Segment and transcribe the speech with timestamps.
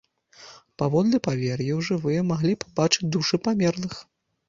[0.81, 3.93] Паводле павер'яў, жывыя маглі пабачыць душы памерлых.